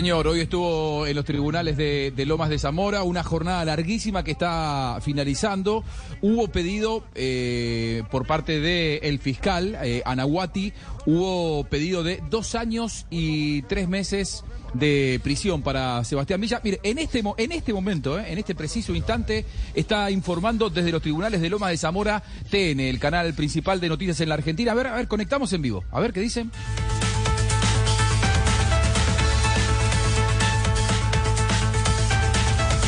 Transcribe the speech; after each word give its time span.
señor, 0.00 0.28
hoy 0.28 0.40
estuvo 0.40 1.06
en 1.06 1.14
los 1.14 1.26
tribunales 1.26 1.76
de, 1.76 2.10
de 2.16 2.24
Lomas 2.24 2.48
de 2.48 2.58
Zamora, 2.58 3.02
una 3.02 3.22
jornada 3.22 3.62
larguísima 3.66 4.24
que 4.24 4.30
está 4.30 4.98
finalizando. 5.02 5.84
Hubo 6.22 6.48
pedido 6.48 7.04
eh, 7.14 8.02
por 8.10 8.26
parte 8.26 8.60
del 8.60 9.18
fiscal, 9.18 9.76
eh, 9.82 10.00
Anahuati, 10.06 10.72
hubo 11.04 11.64
pedido 11.64 12.02
de 12.02 12.22
dos 12.30 12.54
años 12.54 13.04
y 13.10 13.60
tres 13.64 13.90
meses 13.90 14.42
de 14.72 15.20
prisión 15.22 15.60
para 15.60 16.02
Sebastián 16.04 16.40
Villa. 16.40 16.62
Mire, 16.64 16.80
en 16.82 16.96
este, 16.96 17.22
en 17.36 17.52
este 17.52 17.74
momento, 17.74 18.18
eh, 18.18 18.32
en 18.32 18.38
este 18.38 18.54
preciso 18.54 18.94
instante, 18.94 19.44
está 19.74 20.10
informando 20.10 20.70
desde 20.70 20.92
los 20.92 21.02
tribunales 21.02 21.42
de 21.42 21.50
Lomas 21.50 21.72
de 21.72 21.76
Zamora 21.76 22.22
TN, 22.48 22.80
el 22.80 22.98
canal 22.98 23.34
principal 23.34 23.80
de 23.80 23.90
noticias 23.90 24.18
en 24.22 24.30
la 24.30 24.36
Argentina. 24.36 24.72
A 24.72 24.74
ver, 24.74 24.86
a 24.86 24.94
ver, 24.94 25.08
conectamos 25.08 25.52
en 25.52 25.60
vivo. 25.60 25.84
A 25.90 26.00
ver 26.00 26.14
qué 26.14 26.20
dicen. 26.20 26.50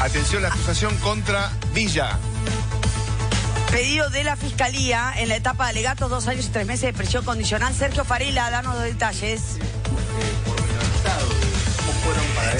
Atención, 0.00 0.40
la 0.40 0.48
acusación 0.48 0.96
contra 0.96 1.52
Villa. 1.74 2.18
Pedido 3.70 4.08
de 4.08 4.24
la 4.24 4.34
Fiscalía 4.34 5.12
en 5.18 5.28
la 5.28 5.36
etapa 5.36 5.64
de 5.64 5.70
alegatos, 5.70 6.08
dos 6.08 6.26
años 6.26 6.46
y 6.46 6.48
tres 6.48 6.66
meses 6.66 6.82
de 6.82 6.92
prisión 6.94 7.22
condicional. 7.22 7.74
Sergio 7.74 8.04
Farela, 8.04 8.50
danos 8.50 8.74
los 8.76 8.84
detalles. 8.84 9.58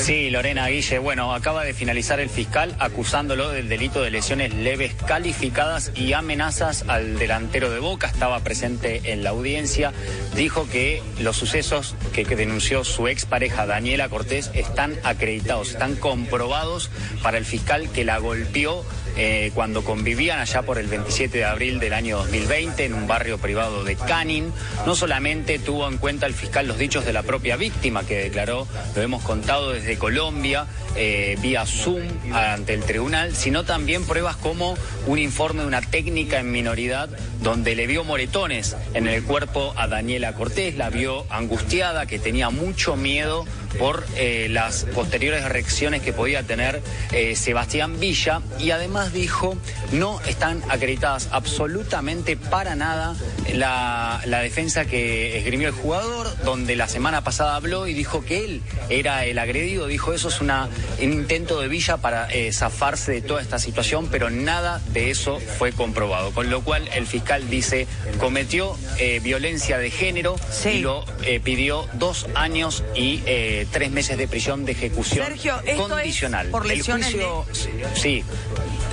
Sí, 0.00 0.30
Lorena 0.30 0.66
Guille, 0.68 0.98
bueno, 0.98 1.34
acaba 1.34 1.62
de 1.62 1.74
finalizar 1.74 2.20
el 2.20 2.30
fiscal 2.30 2.74
acusándolo 2.78 3.50
del 3.50 3.68
delito 3.68 4.00
de 4.02 4.10
lesiones 4.10 4.54
leves 4.54 4.94
calificadas 4.94 5.92
y 5.94 6.14
amenazas 6.14 6.86
al 6.88 7.18
delantero 7.18 7.70
de 7.70 7.80
Boca. 7.80 8.06
Estaba 8.06 8.40
presente 8.40 9.12
en 9.12 9.22
la 9.22 9.30
audiencia. 9.30 9.92
Dijo 10.34 10.66
que 10.70 11.02
los 11.20 11.36
sucesos 11.36 11.94
que, 12.14 12.24
denunció 12.24 12.82
su 12.82 13.08
expareja 13.08 13.66
Daniela 13.66 14.08
Cortés 14.08 14.50
están 14.54 14.96
acreditados, 15.04 15.72
están 15.72 15.96
comprobados 15.96 16.90
para 17.22 17.36
el 17.36 17.44
fiscal 17.44 17.90
que 17.90 18.04
la 18.04 18.18
golpeó 18.18 18.84
eh, 19.16 19.50
cuando 19.54 19.84
convivían 19.84 20.38
allá 20.38 20.62
por 20.62 20.78
el 20.78 20.86
27 20.86 21.38
de 21.38 21.44
abril 21.44 21.78
del 21.78 21.92
año 21.92 22.18
2020 22.18 22.84
en 22.84 22.94
un 22.94 23.06
barrio 23.06 23.36
privado 23.36 23.84
de 23.84 23.96
Canning. 23.96 24.50
No 24.86 24.94
solamente 24.94 25.58
tuvo 25.58 25.88
en 25.88 25.98
cuenta 25.98 26.26
el 26.26 26.32
fiscal 26.32 26.66
los 26.66 26.78
dichos 26.78 27.04
de 27.04 27.12
la 27.12 27.22
propia 27.22 27.56
víctima 27.56 28.04
que 28.04 28.16
declaró, 28.16 28.66
lo 28.96 29.02
hemos 29.02 29.22
contado 29.22 29.72
desde 29.72 29.89
Colombia, 29.96 30.66
eh, 30.96 31.36
vía 31.40 31.66
Zoom 31.66 32.02
ante 32.32 32.74
el 32.74 32.82
tribunal, 32.82 33.34
sino 33.34 33.64
también 33.64 34.04
pruebas 34.04 34.36
como 34.36 34.76
un 35.06 35.18
informe 35.18 35.62
de 35.62 35.68
una 35.68 35.80
técnica 35.80 36.40
en 36.40 36.50
minoridad 36.50 37.08
donde 37.42 37.74
le 37.74 37.86
vio 37.86 38.04
moretones 38.04 38.76
en 38.94 39.06
el 39.06 39.22
cuerpo 39.22 39.72
a 39.76 39.86
Daniela 39.86 40.34
Cortés, 40.34 40.76
la 40.76 40.90
vio 40.90 41.26
angustiada, 41.30 42.06
que 42.06 42.18
tenía 42.18 42.50
mucho 42.50 42.96
miedo 42.96 43.46
por 43.78 44.04
eh, 44.16 44.48
las 44.50 44.84
posteriores 44.94 45.44
reacciones 45.44 46.02
que 46.02 46.12
podía 46.12 46.42
tener 46.42 46.82
eh, 47.12 47.36
Sebastián 47.36 47.98
Villa 48.00 48.42
y 48.58 48.70
además 48.70 49.12
dijo 49.12 49.56
no 49.92 50.20
están 50.22 50.62
acreditadas 50.68 51.28
absolutamente 51.30 52.36
para 52.36 52.74
nada 52.76 53.14
la, 53.54 54.20
la 54.26 54.40
defensa 54.40 54.84
que 54.84 55.38
esgrimió 55.38 55.68
el 55.68 55.74
jugador, 55.74 56.28
donde 56.44 56.76
la 56.76 56.88
semana 56.88 57.22
pasada 57.22 57.56
habló 57.56 57.86
y 57.86 57.94
dijo 57.94 58.24
que 58.24 58.44
él 58.44 58.62
era 58.88 59.24
el 59.24 59.38
agredido, 59.38 59.86
dijo 59.86 60.12
eso 60.12 60.28
es 60.28 60.40
una, 60.40 60.68
un 61.00 61.12
intento 61.12 61.60
de 61.60 61.68
Villa 61.68 61.96
para 61.96 62.28
eh, 62.30 62.52
zafarse 62.52 63.12
de 63.12 63.22
toda 63.22 63.40
esta 63.42 63.58
situación, 63.58 64.08
pero 64.10 64.30
nada 64.30 64.80
de 64.92 65.10
eso 65.10 65.40
fue 65.58 65.72
comprobado, 65.72 66.30
con 66.32 66.50
lo 66.50 66.62
cual 66.62 66.88
el 66.94 67.06
fiscal 67.06 67.48
dice 67.50 67.86
cometió 68.18 68.76
eh, 68.98 69.20
violencia 69.22 69.78
de 69.78 69.90
género 69.90 70.36
Sí. 70.50 70.68
y 70.70 70.78
lo 70.80 71.04
eh, 71.24 71.40
pidió 71.40 71.88
dos 71.94 72.26
años 72.34 72.82
y 72.94 73.22
eh, 73.26 73.59
tres 73.66 73.90
meses 73.90 74.16
de 74.18 74.28
prisión 74.28 74.64
de 74.64 74.72
ejecución 74.72 75.26
Sergio, 75.26 75.56
¿esto 75.64 75.70
es 75.70 75.88
condicional. 75.92 76.48
por 76.48 76.62
El 76.70 76.78
lesiones 76.78 77.06
juicio- 77.12 77.46
sí, 77.94 78.24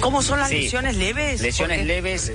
¿Cómo 0.00 0.22
son 0.22 0.38
las 0.38 0.48
Sí. 0.48 0.62
lesiones 0.62 0.96
leves? 0.96 1.42
lesiones 1.42 1.78
Porque- 1.78 1.92
leves, 1.92 2.32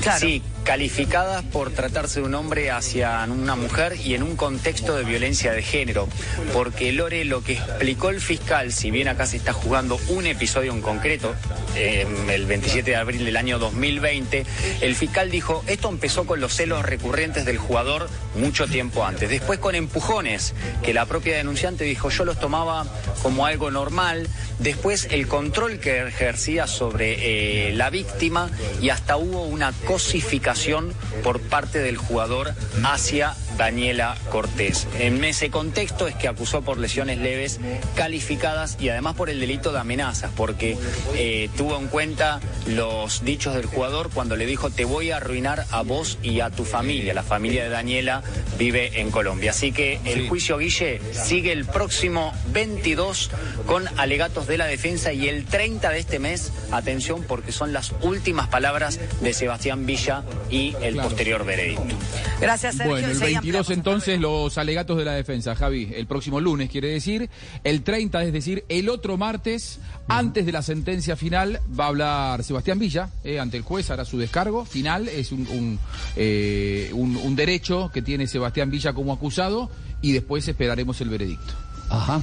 Claro. 0.00 0.20
sí, 0.20 0.42
calificadas 0.64 1.44
por 1.44 1.70
tratarse 1.70 2.20
de 2.20 2.26
un 2.26 2.34
hombre 2.34 2.70
hacia 2.70 3.24
una 3.28 3.56
mujer 3.56 3.96
y 4.02 4.14
en 4.14 4.22
un 4.22 4.36
contexto 4.36 4.96
de 4.96 5.04
violencia 5.04 5.52
de 5.52 5.62
género. 5.62 6.08
Porque 6.54 6.92
Lore, 6.92 7.24
lo 7.26 7.42
que 7.42 7.54
explicó 7.54 8.08
el 8.10 8.20
fiscal, 8.22 8.72
si 8.72 8.90
bien 8.90 9.08
acá 9.08 9.26
se 9.26 9.36
está 9.36 9.52
jugando 9.52 10.00
un 10.08 10.26
episodio 10.26 10.72
en 10.72 10.80
concreto, 10.80 11.34
eh, 11.74 12.06
el 12.30 12.46
27 12.46 12.92
de 12.92 12.96
abril 12.96 13.24
del 13.24 13.36
año 13.36 13.58
2020, 13.58 14.46
el 14.80 14.94
fiscal 14.94 15.30
dijo, 15.30 15.62
esto 15.66 15.88
empezó 15.90 16.26
con 16.26 16.40
los 16.40 16.54
celos 16.54 16.84
recurrentes 16.86 17.44
del 17.44 17.58
jugador 17.58 18.08
mucho 18.36 18.66
tiempo 18.66 19.04
antes. 19.04 19.28
Después 19.28 19.58
con 19.58 19.74
empujones, 19.74 20.54
que 20.82 20.94
la 20.94 21.04
propia 21.06 21.37
denunciante 21.38 21.84
dijo, 21.84 22.10
yo 22.10 22.24
los 22.24 22.38
tomaba 22.38 22.86
como 23.22 23.46
algo 23.46 23.70
normal. 23.70 24.28
Después 24.58 25.08
el 25.10 25.26
control 25.28 25.80
que 25.80 26.06
ejercía 26.06 26.66
sobre 26.66 27.68
eh, 27.68 27.72
la 27.74 27.90
víctima 27.90 28.50
y 28.80 28.90
hasta 28.90 29.16
hubo 29.16 29.44
una 29.44 29.72
cosificación 29.86 30.92
por 31.22 31.40
parte 31.40 31.78
del 31.80 31.96
jugador 31.96 32.54
hacia 32.84 33.34
Daniela 33.58 34.16
Cortés. 34.30 34.86
En 34.98 35.22
ese 35.24 35.50
contexto 35.50 36.06
es 36.06 36.14
que 36.14 36.28
acusó 36.28 36.62
por 36.62 36.78
lesiones 36.78 37.18
leves 37.18 37.58
calificadas 37.96 38.78
y 38.80 38.88
además 38.88 39.16
por 39.16 39.28
el 39.28 39.40
delito 39.40 39.72
de 39.72 39.80
amenazas, 39.80 40.30
porque 40.36 40.78
eh, 41.14 41.50
tuvo 41.56 41.76
en 41.76 41.88
cuenta 41.88 42.40
los 42.66 43.24
dichos 43.24 43.54
del 43.54 43.66
jugador 43.66 44.10
cuando 44.14 44.36
le 44.36 44.46
dijo 44.46 44.70
te 44.70 44.84
voy 44.84 45.10
a 45.10 45.16
arruinar 45.16 45.66
a 45.70 45.82
vos 45.82 46.18
y 46.22 46.40
a 46.40 46.50
tu 46.50 46.64
familia. 46.64 47.12
La 47.14 47.22
familia 47.24 47.64
de 47.64 47.68
Daniela 47.70 48.22
vive 48.58 49.00
en 49.00 49.10
Colombia. 49.10 49.50
Así 49.50 49.72
que 49.72 50.00
el 50.04 50.28
juicio 50.28 50.58
Guille 50.58 51.00
sigue 51.12 51.52
el 51.52 51.64
próximo 51.66 52.32
22 52.52 53.30
con 53.66 53.84
alegatos 53.98 54.46
de 54.46 54.56
la 54.56 54.66
defensa 54.66 55.12
y 55.12 55.28
el 55.28 55.44
30 55.44 55.90
de 55.90 55.98
este 55.98 56.18
mes, 56.20 56.52
atención 56.70 57.24
porque 57.24 57.50
son 57.52 57.72
las 57.72 57.92
últimas 58.02 58.46
palabras 58.48 59.00
de 59.20 59.32
Sebastián 59.32 59.84
Villa 59.84 60.22
y 60.48 60.74
el 60.80 60.94
Claro. 60.94 61.08
posterior 61.08 61.44
veredicto. 61.44 61.96
Gracias, 62.40 62.76
Sergio. 62.76 62.92
Bueno, 62.92 63.08
el 63.50 63.56
Enseguida 63.56 63.62
22 63.62 63.68
ampliamos. 63.68 63.70
entonces 64.08 64.20
los 64.20 64.58
alegatos 64.58 64.96
de 64.98 65.04
la 65.04 65.12
defensa, 65.12 65.54
Javi. 65.54 65.90
El 65.94 66.06
próximo 66.06 66.40
lunes 66.40 66.70
quiere 66.70 66.88
decir. 66.88 67.28
El 67.64 67.82
30, 67.82 68.22
es 68.24 68.32
decir, 68.32 68.64
el 68.68 68.88
otro 68.88 69.16
martes, 69.16 69.78
antes 70.08 70.46
de 70.46 70.52
la 70.52 70.62
sentencia 70.62 71.16
final, 71.16 71.60
va 71.78 71.84
a 71.84 71.88
hablar 71.88 72.44
Sebastián 72.44 72.78
Villa 72.78 73.10
eh, 73.24 73.38
ante 73.40 73.56
el 73.56 73.62
juez, 73.62 73.90
hará 73.90 74.04
su 74.04 74.18
descargo 74.18 74.64
final. 74.64 75.08
Es 75.08 75.32
un, 75.32 75.46
un, 75.48 75.78
eh, 76.16 76.90
un- 76.92 77.16
un 77.16 77.36
derecho 77.36 77.90
que 77.92 78.02
tiene 78.02 78.26
Sebastián 78.26 78.70
Villa 78.70 78.92
como 78.92 79.12
acusado 79.12 79.70
y 80.02 80.12
después 80.12 80.46
esperaremos 80.48 81.00
el 81.00 81.08
veredicto. 81.08 81.54
Ajá. 81.90 82.20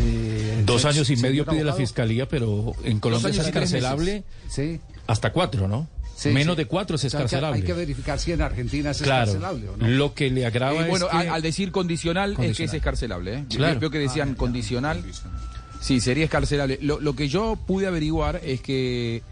Eh, 0.00 0.62
Dos 0.64 0.84
años 0.84 1.10
y 1.10 1.16
medio 1.16 1.44
pide 1.44 1.64
la 1.64 1.72
fiscalía, 1.72 2.28
pero 2.28 2.72
en 2.84 3.00
Colombia 3.00 3.30
es 3.30 3.38
escarcelable 3.38 4.22
Sí. 4.48 4.78
hasta 5.08 5.32
cuatro, 5.32 5.66
¿no? 5.66 5.88
Sí, 6.18 6.30
Menos 6.30 6.56
sí. 6.56 6.62
de 6.62 6.66
cuatro 6.66 6.96
es 6.96 7.04
O 7.04 7.08
sea, 7.08 7.18
hay 7.18 7.22
que- 7.22 7.24
escarcelable. 7.26 7.56
Hay 7.60 7.66
que 7.66 7.72
verificar 7.72 8.18
si 8.18 8.32
en 8.32 8.42
Argentina 8.42 8.90
es 8.90 9.00
claro. 9.02 9.24
escarcelable 9.30 9.68
o 9.68 9.76
no. 9.76 9.86
Lo 9.88 10.14
que 10.14 10.30
le 10.30 10.44
agrava 10.46 10.72
Eh, 10.74 10.82
es 10.82 10.88
bueno, 10.88 11.08
que- 11.08 11.16
al, 11.16 11.42
decir 11.42 11.70
condicional, 11.70 12.30
es 12.32 12.36
que 12.36 12.42
es 12.42 12.46
Condicional. 12.48 12.76
escarcelable. 12.76 13.34
¿eh? 13.34 13.44
Claro. 13.48 13.80
Veo 13.80 13.90
que 13.90 13.98
decían 13.98 14.34
condicional. 14.34 15.02
Sí, 15.80 16.00
sería 16.00 16.24
escarcelable. 16.24 16.78
Lo, 16.82 17.00
lo 17.00 17.14
que 17.14 17.28
yo 17.28 17.56
pude 17.66 17.86
averiguar 17.86 18.40
es 18.44 18.60
que 18.60 19.22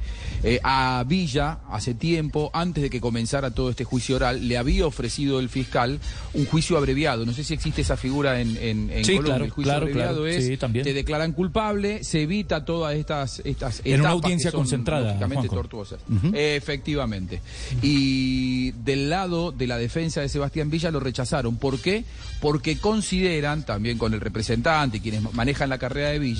eh, 0.44 0.60
a 0.62 1.02
Villa, 1.06 1.58
hace 1.70 1.94
tiempo, 1.94 2.50
antes 2.54 2.82
de 2.84 2.90
que 2.90 3.00
comenzara 3.00 3.50
todo 3.50 3.70
este 3.70 3.84
juicio 3.84 4.16
oral, 4.16 4.46
le 4.46 4.56
había 4.56 4.86
ofrecido 4.86 5.40
el 5.40 5.48
fiscal 5.48 5.98
un 6.34 6.46
juicio 6.46 6.76
abreviado. 6.76 7.26
No 7.26 7.32
sé 7.32 7.42
si 7.42 7.54
existe 7.54 7.80
esa 7.82 7.96
figura 7.96 8.40
en, 8.40 8.56
en, 8.58 8.90
en 8.90 9.04
Sí, 9.04 9.12
Colombia. 9.16 9.24
claro, 9.34 9.44
el 9.44 9.50
juicio 9.50 9.70
claro, 9.72 9.82
abreviado 9.86 10.14
claro. 10.22 10.26
es, 10.28 10.46
Sí, 10.46 10.56
también. 10.56 10.84
te 10.84 10.92
declaran 10.92 11.32
culpable, 11.32 12.04
se 12.04 12.22
evita 12.22 12.64
todas 12.64 12.94
estas, 12.94 13.40
estas 13.44 13.80
En 13.84 14.00
una 14.00 14.10
etapas 14.10 14.12
audiencia 14.12 14.50
que 14.50 14.52
son, 14.52 14.60
concentrada, 14.60 15.06
lógicamente 15.08 15.48
tortuosas. 15.48 15.98
Efectivamente. 16.32 17.40
Y 17.82 18.70
del 18.72 19.10
lado 19.10 19.52
de 19.52 19.66
la 19.66 19.78
defensa 19.78 20.20
de 20.20 20.28
Sebastián 20.28 20.70
Villa 20.70 20.90
lo 20.90 21.00
rechazaron. 21.00 21.56
¿Por 21.56 21.80
qué? 21.80 22.04
Porque 22.40 22.78
consideran, 22.78 23.64
también 23.64 23.98
con 23.98 24.14
el 24.14 24.20
representante 24.20 24.98
y 24.98 25.00
quienes 25.00 25.22
manejan 25.32 25.68
la 25.70 25.78
carrera 25.78 26.10
de 26.10 26.18
Villa, 26.18 26.35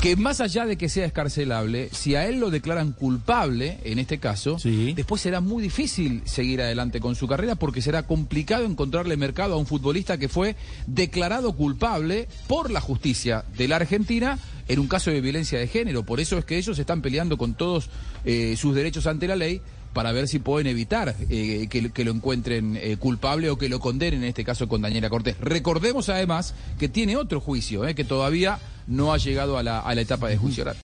que 0.00 0.16
más 0.16 0.40
allá 0.40 0.64
de 0.64 0.76
que 0.78 0.88
sea 0.88 1.04
escarcelable, 1.04 1.90
si 1.92 2.14
a 2.14 2.26
él 2.26 2.40
lo 2.40 2.48
declaran 2.50 2.92
culpable, 2.92 3.78
en 3.84 3.98
este 3.98 4.18
caso, 4.18 4.58
Sí. 4.58 4.94
después 4.94 5.20
será 5.20 5.40
muy 5.42 5.62
difícil 5.62 6.22
seguir 6.24 6.62
adelante 6.62 7.00
con 7.00 7.14
su 7.14 7.28
carrera 7.28 7.54
porque 7.54 7.82
será 7.82 8.04
complicado 8.04 8.64
encontrarle 8.64 9.18
mercado 9.18 9.54
a 9.54 9.56
un 9.58 9.66
futbolista 9.66 10.16
que 10.16 10.28
fue 10.30 10.56
declarado 10.86 11.52
culpable 11.54 12.28
por 12.46 12.70
la 12.70 12.80
justicia 12.80 13.44
de 13.58 13.68
la 13.68 13.76
Argentina 13.76 14.38
en 14.68 14.78
un 14.78 14.88
caso 14.88 15.10
de 15.10 15.20
violencia 15.20 15.58
de 15.58 15.66
género. 15.66 16.02
Por 16.04 16.18
eso 16.20 16.38
es 16.38 16.44
que 16.46 16.56
ellos 16.56 16.78
están 16.78 17.02
peleando 17.02 17.36
con 17.36 17.54
todos 17.54 17.90
eh, 18.24 18.54
sus 18.56 18.74
derechos 18.74 19.06
ante 19.06 19.26
la 19.28 19.36
ley 19.36 19.60
para 19.92 20.12
ver 20.12 20.28
si 20.28 20.38
pueden 20.38 20.66
evitar 20.66 21.14
eh, 21.28 21.66
que, 21.68 22.04
lo 22.04 22.12
encuentren 22.12 22.76
eh, 22.76 22.96
culpable 22.96 23.50
o 23.50 23.58
que 23.58 23.68
lo 23.68 23.80
condenen, 23.80 24.22
en 24.22 24.28
este 24.28 24.44
caso 24.44 24.68
con 24.68 24.82
Daniela 24.82 25.10
Cortés. 25.10 25.36
Recordemos 25.40 26.08
además 26.08 26.54
que 26.78 26.88
tiene 26.88 27.16
otro 27.16 27.40
juicio, 27.40 27.86
eh, 27.86 27.94
que 27.94 28.04
todavía 28.04 28.58
no 28.86 29.12
ha 29.12 29.18
llegado 29.18 29.58
a 29.58 29.62
la, 29.62 29.80
a 29.80 29.94
la 29.94 30.00
etapa 30.00 30.28
de 30.28 30.36
juicio. 30.36 30.64